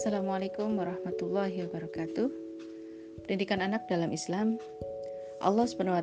Assalamualaikum 0.00 0.80
warahmatullahi 0.80 1.68
wabarakatuh. 1.68 2.32
Pendidikan 3.20 3.60
anak 3.60 3.84
dalam 3.84 4.16
Islam, 4.16 4.56
Allah 5.44 5.68
Subhanahu 5.68 6.00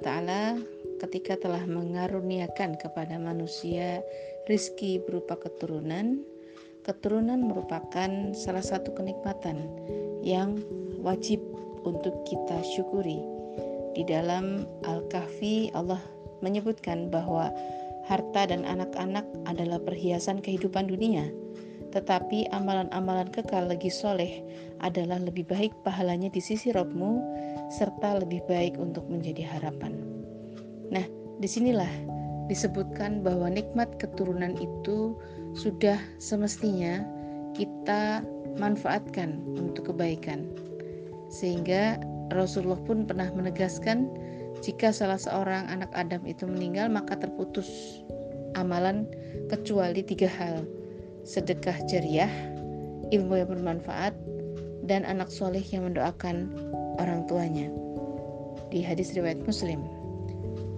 ketika 1.02 1.34
telah 1.42 1.66
mengaruniakan 1.66 2.78
kepada 2.78 3.18
manusia 3.18 4.06
rizki 4.46 5.02
berupa 5.02 5.42
keturunan, 5.42 6.22
keturunan 6.86 7.42
merupakan 7.42 8.38
salah 8.38 8.62
satu 8.62 8.94
kenikmatan 8.94 9.66
yang 10.22 10.62
wajib 11.02 11.42
untuk 11.82 12.22
kita 12.30 12.62
syukuri. 12.78 13.18
Di 13.98 14.06
dalam 14.06 14.70
Al-Kahfi 14.86 15.74
Allah 15.74 16.06
menyebutkan 16.46 17.10
bahwa 17.10 17.50
harta 18.06 18.46
dan 18.46 18.62
anak-anak 18.62 19.26
adalah 19.50 19.82
perhiasan 19.82 20.38
kehidupan 20.38 20.86
dunia 20.86 21.34
tetapi 21.98 22.46
amalan-amalan 22.54 23.26
kekal 23.34 23.66
lagi 23.66 23.90
soleh 23.90 24.46
adalah 24.86 25.18
lebih 25.18 25.50
baik 25.50 25.74
pahalanya 25.82 26.30
di 26.30 26.38
sisi 26.38 26.70
Robmu 26.70 27.18
serta 27.74 28.22
lebih 28.22 28.46
baik 28.46 28.78
untuk 28.78 29.10
menjadi 29.10 29.42
harapan. 29.58 29.98
Nah, 30.94 31.02
di 31.42 31.50
sinilah 31.50 31.90
disebutkan 32.54 33.26
bahwa 33.26 33.50
nikmat 33.50 33.98
keturunan 33.98 34.54
itu 34.62 35.18
sudah 35.58 35.98
semestinya 36.22 37.02
kita 37.58 38.22
manfaatkan 38.62 39.42
untuk 39.58 39.90
kebaikan. 39.90 40.46
Sehingga 41.34 41.98
Rasulullah 42.30 42.80
pun 42.86 43.10
pernah 43.10 43.34
menegaskan 43.34 44.06
jika 44.62 44.94
salah 44.94 45.18
seorang 45.18 45.66
anak 45.66 45.90
Adam 45.98 46.22
itu 46.30 46.46
meninggal 46.46 46.94
maka 46.94 47.18
terputus 47.18 48.00
amalan 48.54 49.10
kecuali 49.50 50.06
tiga 50.06 50.30
hal 50.30 50.62
sedekah 51.28 51.76
jariah, 51.92 52.32
ilmu 53.12 53.44
yang 53.44 53.52
bermanfaat, 53.52 54.16
dan 54.88 55.04
anak 55.04 55.28
soleh 55.28 55.62
yang 55.76 55.84
mendoakan 55.92 56.48
orang 57.04 57.28
tuanya. 57.28 57.68
Di 58.72 58.80
hadis 58.80 59.12
riwayat 59.12 59.44
Muslim. 59.44 59.84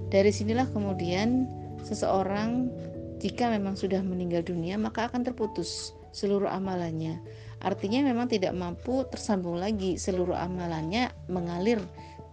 Dari 0.10 0.34
sinilah 0.34 0.66
kemudian 0.74 1.46
seseorang 1.86 2.74
jika 3.22 3.54
memang 3.54 3.78
sudah 3.78 4.02
meninggal 4.02 4.42
dunia 4.42 4.74
maka 4.82 5.06
akan 5.06 5.22
terputus 5.22 5.94
seluruh 6.10 6.50
amalannya. 6.50 7.22
Artinya 7.62 8.02
memang 8.02 8.32
tidak 8.32 8.58
mampu 8.58 9.06
tersambung 9.14 9.62
lagi 9.62 10.02
seluruh 10.02 10.34
amalannya 10.34 11.14
mengalir 11.30 11.78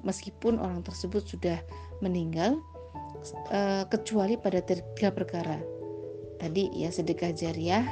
meskipun 0.06 0.56
orang 0.56 0.81
tersebut 0.87 1.27
sudah 1.27 1.59
meninggal 2.00 2.56
eh, 3.53 3.84
kecuali 3.92 4.41
pada 4.41 4.64
tiga 4.64 5.12
perkara. 5.12 5.61
Tadi 6.37 6.69
ya 6.81 6.92
sedekah 6.92 7.33
jariah, 7.33 7.84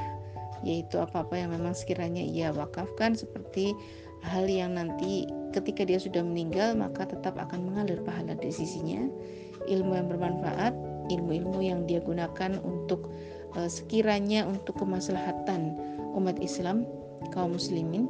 yaitu 0.64 0.96
apa-apa 0.98 1.36
yang 1.36 1.52
memang 1.52 1.76
sekiranya 1.76 2.24
ia 2.24 2.50
wakafkan 2.50 3.12
seperti 3.12 3.76
hal 4.24 4.48
yang 4.48 4.80
nanti 4.80 5.28
ketika 5.52 5.84
dia 5.84 6.00
sudah 6.00 6.24
meninggal 6.24 6.72
maka 6.74 7.04
tetap 7.04 7.36
akan 7.36 7.68
mengalir 7.70 8.00
pahala 8.02 8.34
di 8.34 8.50
sisinya. 8.50 9.06
Ilmu 9.64 9.96
yang 9.96 10.08
bermanfaat 10.12 10.74
ilmu-ilmu 11.12 11.60
yang 11.60 11.84
dia 11.84 12.00
gunakan 12.00 12.56
untuk 12.64 13.12
uh, 13.56 13.68
sekiranya 13.68 14.48
untuk 14.48 14.80
kemaslahatan 14.80 15.76
umat 16.16 16.40
Islam 16.40 16.88
kaum 17.32 17.56
muslimin. 17.56 18.08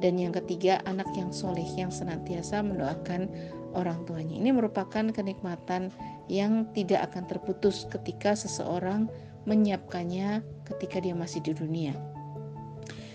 Dan 0.00 0.18
yang 0.18 0.34
ketiga 0.34 0.82
anak 0.88 1.06
yang 1.14 1.30
soleh 1.30 1.66
yang 1.78 1.92
senantiasa 1.92 2.64
mendoakan 2.64 3.28
orang 3.76 4.02
tuanya. 4.08 4.34
Ini 4.40 4.50
merupakan 4.54 5.04
kenikmatan 5.10 5.92
yang 6.26 6.66
tidak 6.72 7.12
akan 7.12 7.28
terputus 7.28 7.86
ketika 7.90 8.34
seseorang 8.34 9.06
menyiapkannya 9.46 10.42
ketika 10.68 11.02
dia 11.02 11.14
masih 11.16 11.42
di 11.42 11.52
dunia. 11.56 11.94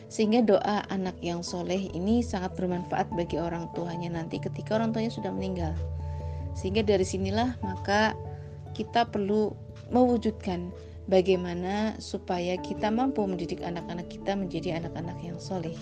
Sehingga 0.07 0.39
doa 0.39 0.87
anak 0.87 1.19
yang 1.19 1.43
soleh 1.43 1.91
ini 1.91 2.23
sangat 2.23 2.55
bermanfaat 2.55 3.11
bagi 3.19 3.35
orang 3.35 3.67
tuanya 3.75 4.07
nanti 4.07 4.39
ketika 4.39 4.79
orang 4.79 4.95
tuanya 4.95 5.11
sudah 5.11 5.31
meninggal. 5.35 5.75
Sehingga 6.55 6.81
dari 6.81 7.03
sinilah 7.03 7.59
maka 7.59 8.15
kita 8.71 9.03
perlu 9.03 9.51
mewujudkan 9.91 10.71
bagaimana 11.11 11.95
supaya 11.99 12.55
kita 12.59 12.87
mampu 12.87 13.23
mendidik 13.23 13.63
anak-anak 13.63 14.07
kita 14.07 14.35
menjadi 14.35 14.79
anak-anak 14.79 15.17
yang 15.23 15.39
soleh. 15.39 15.75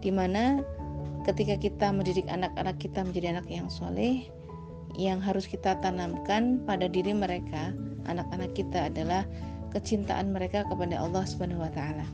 Di 0.00 0.08
mana 0.12 0.64
ketika 1.28 1.60
kita 1.60 1.92
mendidik 1.92 2.28
anak-anak 2.30 2.76
kita 2.80 3.04
menjadi 3.04 3.36
anak 3.36 3.48
yang 3.52 3.68
soleh, 3.68 4.28
yang 4.96 5.20
harus 5.20 5.44
kita 5.44 5.76
tanamkan 5.84 6.64
pada 6.64 6.88
diri 6.88 7.12
mereka, 7.12 7.76
anak-anak 8.08 8.56
kita 8.56 8.88
adalah 8.88 9.28
kecintaan 9.76 10.32
mereka 10.32 10.64
kepada 10.66 10.96
Allah 10.96 11.22
Subhanahu 11.28 11.60
wa 11.60 11.72
taala. 11.72 12.08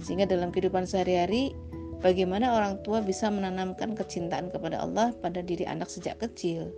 Sehingga 0.00 0.26
dalam 0.26 0.50
kehidupan 0.50 0.88
sehari-hari 0.88 1.52
bagaimana 2.00 2.56
orang 2.56 2.80
tua 2.82 3.04
bisa 3.04 3.28
menanamkan 3.28 3.94
kecintaan 3.94 4.50
kepada 4.50 4.80
Allah 4.80 5.14
pada 5.20 5.44
diri 5.44 5.68
anak 5.68 5.92
sejak 5.92 6.18
kecil. 6.18 6.72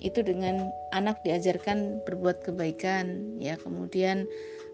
Itu 0.00 0.24
dengan 0.24 0.72
anak 0.96 1.20
diajarkan 1.22 2.04
berbuat 2.08 2.42
kebaikan, 2.48 3.36
ya, 3.36 3.60
kemudian 3.60 4.24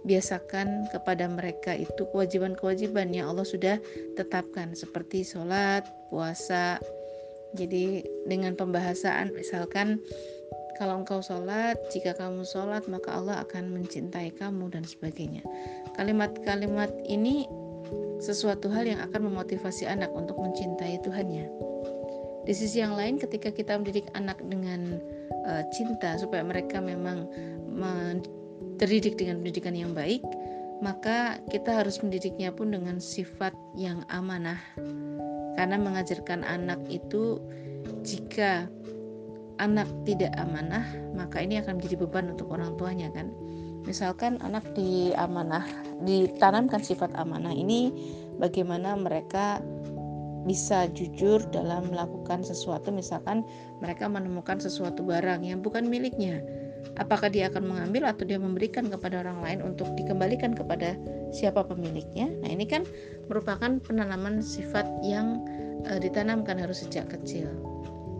biasakan 0.07 0.87
kepada 0.95 1.27
mereka 1.27 1.75
itu 1.75 2.07
kewajiban-kewajiban 2.15 3.11
yang 3.11 3.35
Allah 3.35 3.43
sudah 3.43 3.77
tetapkan 4.15 4.71
seperti 4.79 5.27
sholat, 5.27 5.83
puasa. 6.15 6.79
Jadi 7.55 8.03
dengan 8.27 8.59
pembahasan 8.59 9.31
misalkan 9.37 10.03
kalau 10.77 11.01
engkau 11.01 11.25
sholat, 11.25 11.81
jika 11.89 12.13
kamu 12.13 12.45
sholat, 12.45 12.85
maka 12.85 13.17
Allah 13.17 13.41
akan 13.49 13.73
mencintai 13.73 14.37
kamu 14.37 14.69
dan 14.69 14.85
sebagainya. 14.85 15.41
Kalimat-kalimat 15.97 16.93
ini 17.09 17.49
sesuatu 18.21 18.69
hal 18.69 18.85
yang 18.85 19.01
akan 19.01 19.33
memotivasi 19.33 19.89
anak 19.89 20.13
untuk 20.13 20.37
mencintai 20.37 21.01
Tuhannya. 21.01 21.49
Di 22.45 22.53
sisi 22.53 22.85
yang 22.85 22.93
lain, 22.93 23.17
ketika 23.17 23.49
kita 23.51 23.81
mendidik 23.81 24.07
anak 24.13 24.37
dengan 24.45 25.01
uh, 25.49 25.65
cinta 25.73 26.21
supaya 26.21 26.45
mereka 26.45 26.79
memang 26.79 27.27
terdidik 28.77 29.17
dengan 29.17 29.41
pendidikan 29.41 29.73
yang 29.77 29.93
baik, 29.97 30.21
maka 30.85 31.41
kita 31.49 31.83
harus 31.85 32.01
mendidiknya 32.05 32.53
pun 32.53 32.73
dengan 32.73 33.01
sifat 33.01 33.53
yang 33.77 34.05
amanah. 34.13 34.61
Karena 35.57 35.81
mengajarkan 35.81 36.45
anak 36.45 36.79
itu 36.93 37.41
jika 38.05 38.69
anak 39.57 39.89
tidak 40.05 40.37
amanah, 40.37 40.85
maka 41.17 41.41
ini 41.41 41.59
akan 41.59 41.81
menjadi 41.81 41.97
beban 41.97 42.37
untuk 42.37 42.53
orang 42.53 42.77
tuanya 42.77 43.09
kan. 43.13 43.33
Misalkan 43.89 44.37
anak 44.43 44.67
di 44.77 45.17
amanah, 45.17 45.65
ditanamkan 46.05 46.83
sifat 46.83 47.15
amanah 47.17 47.55
ini 47.55 47.89
bagaimana 48.37 48.99
mereka 48.99 49.63
bisa 50.47 50.87
jujur 50.95 51.43
dalam 51.51 51.91
melakukan 51.91 52.47
sesuatu 52.47 52.95
misalkan 52.95 53.43
mereka 53.83 54.07
menemukan 54.07 54.63
sesuatu 54.63 55.03
barang 55.03 55.43
yang 55.43 55.59
bukan 55.59 55.91
miliknya 55.91 56.39
apakah 56.95 57.27
dia 57.27 57.51
akan 57.51 57.67
mengambil 57.67 58.07
atau 58.07 58.23
dia 58.23 58.39
memberikan 58.39 58.87
kepada 58.87 59.27
orang 59.27 59.43
lain 59.43 59.61
untuk 59.67 59.91
dikembalikan 59.99 60.55
kepada 60.55 60.95
siapa 61.35 61.67
pemiliknya 61.67 62.31
nah 62.41 62.49
ini 62.49 62.65
kan 62.65 62.87
merupakan 63.27 63.83
penanaman 63.83 64.39
sifat 64.39 64.87
yang 65.03 65.43
e, 65.85 65.99
ditanamkan 65.99 66.63
harus 66.63 66.87
sejak 66.87 67.11
kecil 67.11 67.51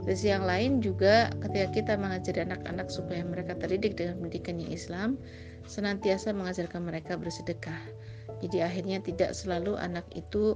sisi 0.07 0.31
yang 0.31 0.47
lain 0.47 0.79
juga 0.79 1.35
ketika 1.43 1.67
kita 1.75 1.93
mengajari 1.99 2.47
anak-anak 2.47 2.87
supaya 2.95 3.27
mereka 3.27 3.59
terdidik 3.59 3.99
dengan 3.99 4.23
pendidikan 4.23 4.63
yang 4.63 4.71
Islam, 4.71 5.11
senantiasa 5.67 6.31
mengajarkan 6.31 6.87
mereka 6.87 7.19
bersedekah. 7.19 7.83
Jadi 8.39 8.63
akhirnya 8.63 9.03
tidak 9.03 9.35
selalu 9.35 9.75
anak 9.75 10.07
itu 10.15 10.55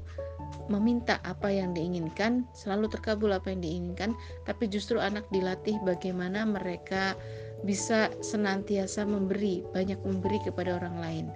meminta 0.70 1.18
apa 1.26 1.50
yang 1.50 1.74
diinginkan, 1.74 2.46
selalu 2.54 2.86
terkabul 2.94 3.34
apa 3.34 3.50
yang 3.50 3.62
diinginkan, 3.62 4.14
tapi 4.46 4.70
justru 4.70 5.02
anak 5.02 5.26
dilatih 5.34 5.82
bagaimana 5.82 6.46
mereka 6.46 7.18
bisa 7.64 8.08
senantiasa 8.24 9.04
memberi, 9.04 9.64
banyak 9.72 10.00
memberi 10.04 10.40
kepada 10.44 10.80
orang 10.80 10.96
lain. 11.00 11.26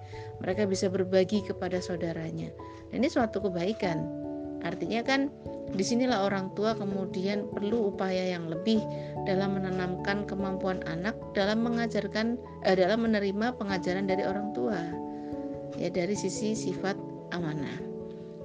Mereka 0.41 0.65
bisa 0.69 0.89
berbagi 0.89 1.45
kepada 1.45 1.81
saudaranya. 1.81 2.49
Dan 2.91 3.05
ini 3.05 3.09
suatu 3.13 3.41
kebaikan. 3.45 4.05
Artinya 4.65 5.05
kan 5.05 5.29
Di 5.75 5.83
sinilah 5.83 6.31
orang 6.31 6.55
tua 6.55 6.77
kemudian 6.79 7.51
perlu 7.51 7.91
upaya 7.91 8.37
yang 8.37 8.47
lebih 8.47 8.79
dalam 9.27 9.59
menanamkan 9.59 10.23
kemampuan 10.23 10.79
anak 10.87 11.19
dalam 11.35 11.67
mengajarkan 11.67 12.39
eh, 12.63 12.79
dalam 12.79 13.03
menerima 13.03 13.59
pengajaran 13.59 14.07
dari 14.07 14.23
orang 14.23 14.55
tua 14.55 14.79
ya 15.75 15.91
dari 15.91 16.15
sisi 16.15 16.55
sifat 16.55 16.95
amanah 17.35 17.75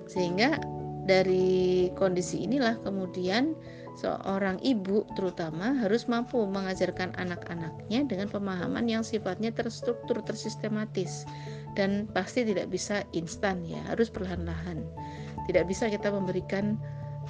sehingga 0.09 0.57
dari 1.05 1.89
kondisi 1.93 2.45
inilah 2.45 2.81
kemudian 2.81 3.53
seorang 3.99 4.55
ibu 4.63 5.03
terutama 5.19 5.75
harus 5.83 6.07
mampu 6.07 6.39
mengajarkan 6.47 7.11
anak-anaknya 7.19 8.07
dengan 8.07 8.31
pemahaman 8.31 8.87
yang 8.87 9.03
sifatnya 9.03 9.51
terstruktur 9.51 10.23
tersistematis 10.23 11.27
dan 11.75 12.07
pasti 12.15 12.47
tidak 12.47 12.71
bisa 12.71 13.03
instan 13.11 13.61
ya 13.67 13.79
harus 13.91 14.07
perlahan-lahan 14.07 14.87
tidak 15.51 15.67
bisa 15.67 15.91
kita 15.91 16.07
memberikan 16.07 16.79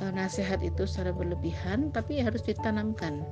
uh, 0.05 0.11
nasihat 0.13 0.61
itu 0.61 0.85
secara 0.85 1.09
berlebihan 1.09 1.89
tapi 1.89 2.21
harus 2.21 2.45
ditanamkan 2.45 3.25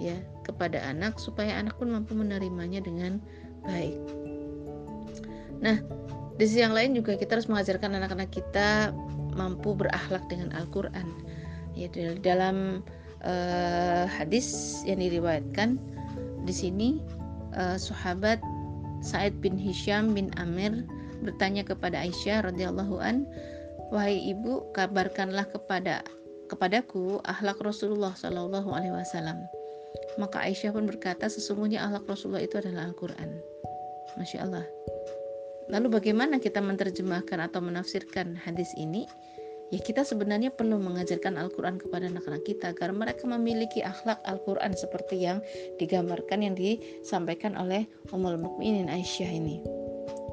ya 0.00 0.16
kepada 0.48 0.80
anak 0.80 1.20
supaya 1.20 1.60
anak 1.60 1.76
pun 1.76 1.92
mampu 1.92 2.16
menerimanya 2.16 2.80
dengan 2.80 3.20
baik. 3.68 4.00
Nah, 5.60 5.76
di 6.40 6.44
sisi 6.48 6.64
yang 6.64 6.72
lain 6.72 6.96
juga 6.96 7.20
kita 7.20 7.36
harus 7.36 7.52
mengajarkan 7.52 8.00
anak-anak 8.00 8.32
kita 8.32 8.96
mampu 9.36 9.76
berakhlak 9.76 10.24
dengan 10.32 10.56
Al-Quran. 10.56 11.04
Ya, 11.80 11.88
dalam 12.20 12.84
uh, 13.24 14.04
hadis 14.04 14.80
yang 14.84 15.00
diriwayatkan 15.00 15.80
di 16.44 16.52
sini 16.52 17.00
uh, 17.56 17.80
sahabat 17.80 18.36
Said 19.00 19.40
bin 19.40 19.56
Hisham 19.56 20.12
bin 20.12 20.28
Amir 20.36 20.84
bertanya 21.24 21.64
kepada 21.64 22.04
Aisyah 22.04 22.52
radhiyallahu 22.52 23.00
an, 23.00 23.24
"Wahai 23.88 24.20
ibu, 24.28 24.60
kabarkanlah 24.76 25.48
kepada 25.48 26.04
kepadaku 26.52 27.24
akhlak 27.24 27.56
Rasulullah 27.64 28.12
Shallallahu 28.12 28.68
alaihi 28.76 28.92
wasallam." 28.92 29.40
Maka 30.20 30.44
Aisyah 30.44 30.76
pun 30.76 30.84
berkata, 30.84 31.32
"Sesungguhnya 31.32 31.80
akhlak 31.80 32.04
Rasulullah 32.12 32.44
itu 32.44 32.60
adalah 32.60 32.92
Al-Qur'an." 32.92 33.40
Masya 34.20 34.44
Allah. 34.44 34.68
Lalu 35.72 35.96
bagaimana 35.96 36.36
kita 36.42 36.60
menerjemahkan 36.60 37.40
atau 37.40 37.64
menafsirkan 37.64 38.36
hadis 38.36 38.68
ini? 38.76 39.08
Ya 39.70 39.78
kita 39.78 40.02
sebenarnya 40.02 40.50
perlu 40.50 40.82
mengajarkan 40.82 41.38
Al-Quran 41.38 41.78
kepada 41.78 42.10
anak-anak 42.10 42.42
kita 42.42 42.74
agar 42.74 42.90
mereka 42.90 43.30
memiliki 43.30 43.86
akhlak 43.86 44.18
Al-Quran 44.26 44.74
seperti 44.74 45.22
yang 45.22 45.38
digambarkan 45.78 46.42
yang 46.42 46.54
disampaikan 46.58 47.54
oleh 47.54 47.86
Ummul 48.10 48.34
Mukminin 48.34 48.90
Aisyah 48.90 49.30
ini. 49.30 49.62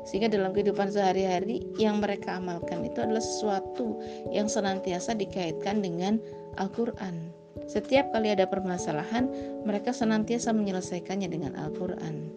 Sehingga 0.10 0.34
dalam 0.34 0.57
kehidupan 0.57 0.89
sehari-hari 0.89 1.69
yang 1.78 2.01
mereka 2.01 2.42
amalkan 2.42 2.81
itu 2.81 2.98
adalah 2.98 3.22
sesuatu 3.22 4.01
yang 4.34 4.50
senantiasa 4.50 5.13
dikaitkan 5.13 5.86
dengan 5.86 6.18
Al-Quran. 6.57 7.30
Setiap 7.69 8.10
kali 8.16 8.34
ada 8.34 8.50
permasalahan, 8.50 9.30
mereka 9.68 9.94
senantiasa 9.94 10.50
menyelesaikannya 10.56 11.30
dengan 11.30 11.54
Al-Quran. 11.60 12.31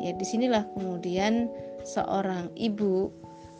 Ya, 0.00 0.16
di 0.16 0.24
sinilah 0.24 0.66
kemudian 0.74 1.52
seorang 1.84 2.48
ibu 2.56 3.12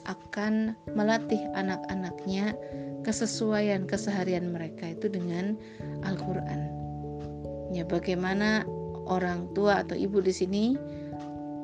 akan 0.07 0.75
melatih 0.95 1.41
anak-anaknya 1.55 2.55
kesesuaian 3.03 3.85
keseharian 3.87 4.55
mereka 4.55 4.95
itu 4.95 5.11
dengan 5.11 5.59
Al-Qur'an. 6.07 6.71
Ya, 7.75 7.83
bagaimana 7.89 8.63
orang 9.09 9.51
tua 9.57 9.83
atau 9.83 9.99
ibu 9.99 10.23
di 10.23 10.31
sini 10.31 10.65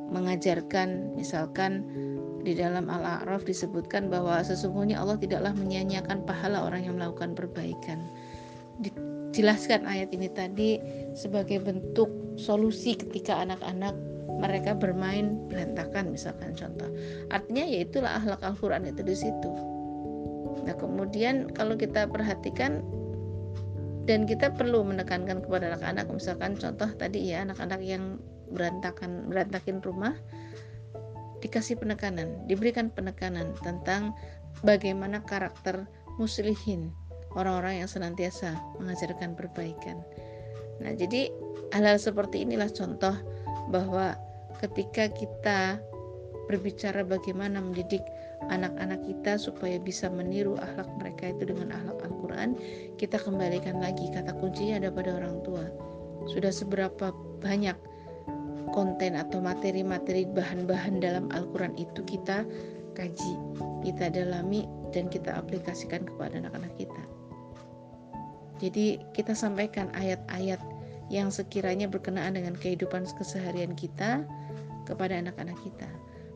mengajarkan 0.08 1.14
misalkan 1.14 1.85
di 2.43 2.56
dalam 2.56 2.88
Al-A'raf 2.88 3.44
disebutkan 3.44 4.08
bahwa 4.08 4.41
sesungguhnya 4.41 4.96
Allah 4.99 5.20
tidaklah 5.20 5.52
menyia-nyiakan 5.52 6.25
pahala 6.25 6.64
orang 6.64 6.87
yang 6.87 6.96
melakukan 6.96 7.37
perbaikan. 7.37 8.08
Dijelaskan 8.81 9.84
ayat 9.84 10.14
ini 10.17 10.32
tadi 10.32 10.81
sebagai 11.12 11.61
bentuk 11.61 12.08
solusi 12.41 12.96
ketika 12.96 13.37
anak-anak 13.43 13.93
mereka 14.38 14.75
bermain 14.79 15.35
berantakan 15.50 16.14
misalkan 16.14 16.55
contoh. 16.55 16.88
Artinya 17.35 17.64
ya 17.67 17.79
itulah 17.82 18.23
akhlak 18.23 18.40
Al-Quran 18.46 18.87
itu 18.87 19.02
di 19.02 19.17
situ. 19.19 19.50
Nah 20.64 20.75
kemudian 20.79 21.50
kalau 21.52 21.75
kita 21.75 22.06
perhatikan 22.06 22.81
dan 24.08 24.25
kita 24.25 24.55
perlu 24.55 24.87
menekankan 24.87 25.44
kepada 25.44 25.75
anak-anak 25.75 26.08
misalkan 26.08 26.56
contoh 26.56 26.88
tadi 26.96 27.29
ya 27.29 27.44
anak-anak 27.44 27.81
yang 27.85 28.17
berantakan 28.49 29.29
berantakin 29.29 29.85
rumah 29.85 30.17
dikasih 31.44 31.76
penekanan 31.76 32.32
diberikan 32.49 32.88
penekanan 32.88 33.52
tentang 33.61 34.17
bagaimana 34.64 35.20
karakter 35.29 35.84
muslihin 36.17 36.91
orang-orang 37.37 37.84
yang 37.84 37.91
senantiasa 37.91 38.56
mengajarkan 38.81 39.37
perbaikan. 39.37 40.00
Nah 40.81 40.96
jadi 40.96 41.29
hal-hal 41.76 42.00
seperti 42.00 42.43
inilah 42.49 42.73
contoh 42.73 43.14
bahwa 43.69 44.17
ketika 44.58 45.10
kita 45.14 45.78
berbicara 46.49 47.05
bagaimana 47.05 47.60
mendidik 47.60 48.02
anak-anak 48.49 49.05
kita 49.05 49.37
supaya 49.37 49.76
bisa 49.76 50.08
meniru 50.08 50.56
akhlak 50.56 50.88
mereka 50.96 51.37
itu 51.37 51.52
dengan 51.52 51.75
akhlak 51.75 51.99
Al-Quran 52.08 52.49
kita 52.96 53.20
kembalikan 53.20 53.78
lagi 53.78 54.08
kata 54.08 54.32
kuncinya 54.38 54.81
ada 54.81 54.88
pada 54.88 55.19
orang 55.20 55.44
tua. 55.44 55.64
Sudah 56.32 56.50
seberapa 56.50 57.12
banyak 57.44 57.76
konten 58.72 59.16
atau 59.16 59.40
materi-materi 59.40 60.25
bahan-bahan 60.28 61.00
dalam 61.00 61.28
Al-Quran 61.32 61.76
itu 61.76 62.00
kita 62.05 62.44
kaji 62.96 63.34
kita 63.84 64.10
dalami 64.10 64.66
dan 64.90 65.06
kita 65.12 65.37
aplikasikan 65.37 66.08
kepada 66.08 66.40
anak-anak 66.43 66.72
kita. 66.81 67.02
Jadi 68.58 68.99
kita 69.14 69.38
sampaikan 69.38 69.87
ayat-ayat 69.94 70.58
yang 71.08 71.31
sekiranya 71.31 71.87
berkenaan 71.88 72.37
dengan 72.37 72.58
kehidupan 72.58 73.06
keseharian 73.16 73.72
kita 73.78 74.26
kepada 74.88 75.20
anak-anak 75.20 75.61
kita. 75.61 75.88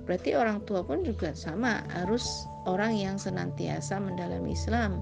Berarti 0.04 0.36
orang 0.36 0.60
tua 0.68 0.84
pun 0.84 1.06
juga 1.06 1.32
sama, 1.32 1.80
harus 1.94 2.44
orang 2.68 2.92
yang 2.92 3.16
senantiasa 3.16 3.96
mendalami 4.02 4.52
Islam. 4.52 5.00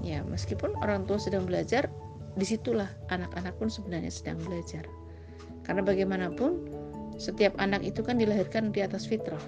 Ya, 0.00 0.24
meskipun 0.24 0.72
orang 0.80 1.04
tua 1.04 1.18
sedang 1.18 1.44
belajar, 1.44 1.90
di 2.38 2.46
situlah 2.48 2.88
anak-anak 3.12 3.52
pun 3.60 3.68
sebenarnya 3.68 4.08
sedang 4.08 4.40
belajar. 4.40 4.86
Karena 5.66 5.82
bagaimanapun, 5.84 6.70
setiap 7.20 7.54
anak 7.60 7.84
itu 7.84 8.00
kan 8.00 8.16
dilahirkan 8.16 8.72
di 8.72 8.80
atas 8.80 9.04
fitrah. 9.04 9.42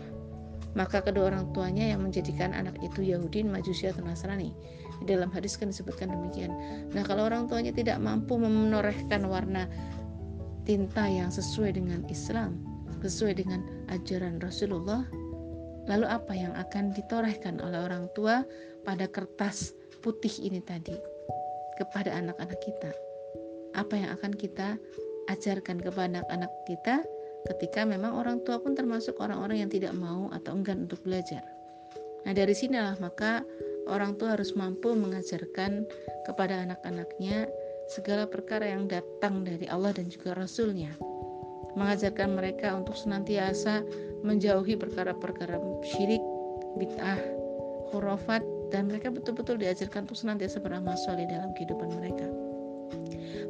Maka 0.74 1.06
kedua 1.06 1.30
orang 1.30 1.54
tuanya 1.54 1.94
yang 1.94 2.02
menjadikan 2.02 2.50
anak 2.50 2.74
itu 2.82 3.06
Yahudi, 3.06 3.46
Majusi 3.46 3.86
atau 3.86 4.02
Nasrani. 4.02 4.50
Dalam 5.06 5.30
hadis 5.30 5.54
kan 5.54 5.70
disebutkan 5.70 6.10
demikian. 6.10 6.50
Nah, 6.90 7.06
kalau 7.06 7.30
orang 7.30 7.46
tuanya 7.46 7.70
tidak 7.70 8.02
mampu 8.02 8.34
menorehkan 8.34 9.22
warna 9.30 9.70
tinta 10.66 11.06
yang 11.06 11.30
sesuai 11.30 11.78
dengan 11.78 12.02
Islam, 12.10 12.73
sesuai 13.04 13.36
dengan 13.36 13.60
ajaran 13.92 14.40
Rasulullah, 14.40 15.04
lalu 15.84 16.08
apa 16.08 16.32
yang 16.32 16.56
akan 16.56 16.96
ditorehkan 16.96 17.60
oleh 17.60 17.84
orang 17.84 18.08
tua 18.16 18.48
pada 18.88 19.04
kertas 19.04 19.76
putih 20.00 20.32
ini 20.40 20.64
tadi 20.64 20.96
kepada 21.76 22.16
anak-anak 22.16 22.56
kita? 22.64 22.90
Apa 23.76 23.92
yang 24.00 24.10
akan 24.16 24.32
kita 24.32 24.80
ajarkan 25.28 25.84
kepada 25.84 26.24
anak-anak 26.24 26.52
kita 26.64 27.04
ketika 27.52 27.84
memang 27.84 28.16
orang 28.16 28.40
tua 28.48 28.56
pun 28.56 28.72
termasuk 28.72 29.20
orang-orang 29.20 29.68
yang 29.68 29.70
tidak 29.72 29.92
mau 29.92 30.32
atau 30.32 30.56
enggan 30.56 30.88
untuk 30.88 31.04
belajar. 31.04 31.44
Nah, 32.24 32.32
dari 32.32 32.56
sinilah 32.56 32.96
maka 33.04 33.44
orang 33.84 34.16
tua 34.16 34.32
harus 34.32 34.56
mampu 34.56 34.96
mengajarkan 34.96 35.84
kepada 36.24 36.64
anak-anaknya 36.64 37.44
segala 37.92 38.24
perkara 38.24 38.72
yang 38.72 38.88
datang 38.88 39.44
dari 39.44 39.68
Allah 39.68 39.92
dan 39.92 40.08
juga 40.08 40.32
Rasulnya. 40.32 40.96
Mengajarkan 41.74 42.38
mereka 42.38 42.74
untuk 42.74 42.94
senantiasa 42.94 43.82
menjauhi 44.22 44.78
perkara-perkara 44.78 45.58
syirik, 45.84 46.22
bid'ah, 46.78 47.18
khurafat, 47.90 48.42
dan 48.72 48.90
mereka 48.90 49.10
betul-betul 49.12 49.60
diajarkan 49.60 50.06
untuk 50.08 50.18
senantiasa 50.18 50.62
beramal 50.62 50.94
soleh 50.98 51.26
dalam 51.28 51.52
kehidupan 51.54 51.90
mereka 51.98 52.26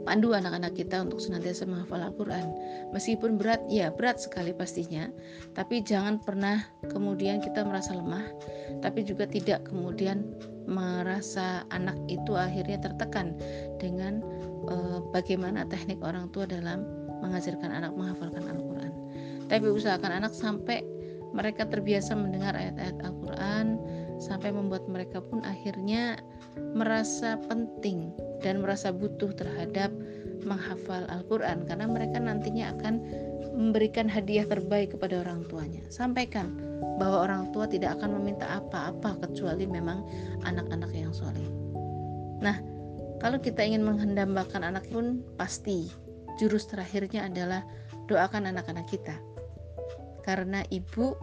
pandu 0.04 0.36
anak-anak 0.36 0.76
kita 0.76 1.00
untuk 1.00 1.18
senantiasa 1.18 1.64
menghafal 1.64 2.04
Al-Quran. 2.04 2.46
Meskipun 2.92 3.40
berat, 3.40 3.64
ya 3.72 3.90
berat 3.90 4.20
sekali 4.20 4.52
pastinya, 4.52 5.08
tapi 5.56 5.80
jangan 5.80 6.20
pernah 6.20 6.62
kemudian 6.92 7.40
kita 7.40 7.64
merasa 7.64 7.96
lemah, 7.96 8.22
tapi 8.84 9.02
juga 9.02 9.24
tidak 9.24 9.66
kemudian 9.66 10.22
merasa 10.68 11.64
anak 11.72 11.96
itu 12.08 12.36
akhirnya 12.36 12.80
tertekan 12.80 13.36
dengan 13.80 14.20
uh, 14.68 15.00
bagaimana 15.12 15.64
teknik 15.68 16.00
orang 16.00 16.28
tua 16.32 16.48
dalam 16.48 17.03
mengajarkan 17.24 17.72
anak 17.72 17.96
menghafalkan 17.96 18.44
Al-Quran. 18.44 18.92
Tapi 19.48 19.66
usahakan 19.72 20.20
anak 20.20 20.36
sampai 20.36 20.84
mereka 21.32 21.66
terbiasa 21.66 22.14
mendengar 22.14 22.54
ayat-ayat 22.54 23.00
Al-Quran, 23.02 23.80
sampai 24.22 24.54
membuat 24.54 24.86
mereka 24.86 25.18
pun 25.18 25.42
akhirnya 25.42 26.20
merasa 26.76 27.40
penting 27.50 28.14
dan 28.44 28.62
merasa 28.62 28.94
butuh 28.94 29.34
terhadap 29.34 29.90
menghafal 30.46 31.08
Al-Quran 31.10 31.64
karena 31.66 31.88
mereka 31.88 32.20
nantinya 32.20 32.76
akan 32.78 33.00
memberikan 33.54 34.06
hadiah 34.06 34.46
terbaik 34.46 34.94
kepada 34.94 35.24
orang 35.24 35.42
tuanya. 35.48 35.82
Sampaikan 35.90 36.54
bahwa 37.00 37.26
orang 37.26 37.50
tua 37.50 37.66
tidak 37.66 37.98
akan 37.98 38.20
meminta 38.20 38.46
apa-apa 38.60 39.18
kecuali 39.24 39.66
memang 39.66 40.04
anak-anak 40.46 40.90
yang 40.94 41.10
soleh. 41.10 41.48
Nah, 42.42 42.60
kalau 43.22 43.40
kita 43.40 43.64
ingin 43.64 43.82
menghendambakan 43.82 44.62
anak 44.62 44.84
pun 44.92 45.24
pasti 45.40 45.88
jurus 46.40 46.66
terakhirnya 46.68 47.26
adalah 47.26 47.62
doakan 48.06 48.50
anak-anak 48.50 48.86
kita. 48.88 49.16
Karena 50.24 50.64
ibu 50.72 51.14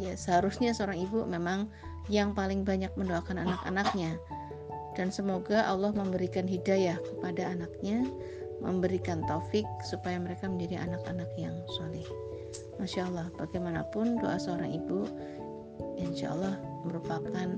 ya 0.00 0.16
seharusnya 0.16 0.72
seorang 0.72 1.00
ibu 1.04 1.24
memang 1.28 1.68
yang 2.08 2.32
paling 2.32 2.64
banyak 2.64 2.90
mendoakan 2.96 3.44
anak-anaknya. 3.44 4.16
Dan 4.98 5.14
semoga 5.14 5.64
Allah 5.70 5.94
memberikan 5.94 6.44
hidayah 6.50 6.98
kepada 6.98 7.54
anaknya 7.54 8.04
memberikan 8.60 9.24
taufik 9.24 9.64
supaya 9.88 10.20
mereka 10.20 10.44
menjadi 10.44 10.84
anak-anak 10.84 11.30
yang 11.40 11.56
soleh. 11.80 12.04
Masya 12.76 13.08
Allah 13.08 13.32
bagaimanapun 13.38 14.20
doa 14.20 14.36
seorang 14.36 14.74
ibu 14.76 15.08
Insya 16.00 16.32
Allah 16.32 16.56
merupakan 16.84 17.48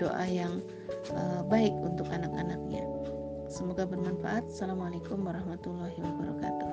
doa 0.00 0.24
yang 0.24 0.64
uh, 1.12 1.44
baik 1.48 1.72
untuk 1.84 2.08
anak-anaknya 2.08 2.84
Semoga 3.50 3.82
bermanfaat. 3.82 4.46
Assalamualaikum 4.46 5.26
warahmatullahi 5.26 5.98
wabarakatuh 5.98 6.70